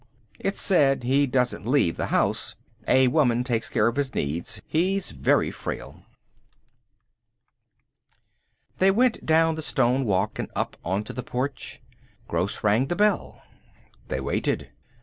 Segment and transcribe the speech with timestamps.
[0.39, 2.55] It's said he doesn't leave the house.
[2.87, 4.59] A woman takes care of his needs.
[4.65, 6.01] He's very frail."
[8.79, 11.83] They went down the stone walk and up onto the porch.
[12.27, 13.43] Gross rang the bell.
[14.07, 14.71] They waited.